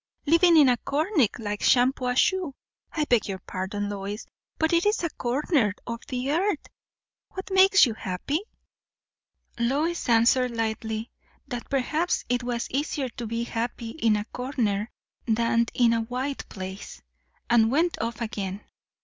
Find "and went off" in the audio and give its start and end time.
17.47-18.21